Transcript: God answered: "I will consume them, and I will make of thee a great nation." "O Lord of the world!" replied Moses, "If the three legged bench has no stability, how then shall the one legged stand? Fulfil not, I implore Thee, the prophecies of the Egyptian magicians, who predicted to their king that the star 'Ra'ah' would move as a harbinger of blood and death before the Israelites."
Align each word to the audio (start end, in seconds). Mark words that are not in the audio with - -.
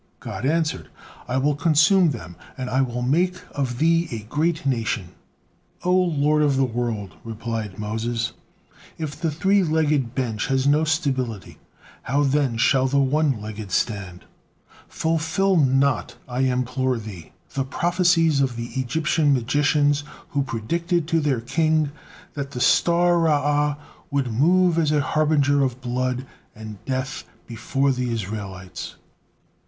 God 0.19 0.47
answered: 0.47 0.87
"I 1.27 1.37
will 1.37 1.53
consume 1.53 2.09
them, 2.09 2.35
and 2.57 2.71
I 2.71 2.81
will 2.81 3.03
make 3.03 3.35
of 3.51 3.77
thee 3.77 4.07
a 4.09 4.23
great 4.33 4.65
nation." 4.65 5.09
"O 5.83 5.91
Lord 5.93 6.41
of 6.41 6.57
the 6.57 6.65
world!" 6.65 7.13
replied 7.23 7.77
Moses, 7.77 8.31
"If 8.97 9.15
the 9.15 9.29
three 9.29 9.61
legged 9.63 10.15
bench 10.15 10.47
has 10.47 10.65
no 10.65 10.85
stability, 10.85 11.59
how 12.01 12.23
then 12.23 12.57
shall 12.57 12.87
the 12.87 12.97
one 12.97 13.39
legged 13.39 13.69
stand? 13.69 14.25
Fulfil 14.87 15.55
not, 15.55 16.15
I 16.27 16.39
implore 16.49 16.97
Thee, 16.97 17.31
the 17.53 17.63
prophecies 17.63 18.41
of 18.41 18.55
the 18.55 18.69
Egyptian 18.77 19.31
magicians, 19.35 20.03
who 20.29 20.41
predicted 20.41 21.07
to 21.09 21.19
their 21.19 21.41
king 21.41 21.91
that 22.33 22.49
the 22.49 22.59
star 22.59 23.17
'Ra'ah' 23.19 23.77
would 24.09 24.33
move 24.33 24.79
as 24.79 24.91
a 24.91 25.01
harbinger 25.01 25.61
of 25.61 25.79
blood 25.79 26.25
and 26.55 26.83
death 26.85 27.23
before 27.45 27.91
the 27.91 28.09
Israelites." 28.09 28.95